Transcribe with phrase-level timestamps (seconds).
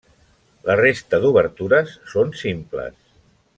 [0.69, 2.99] La resta d’obertures són simples.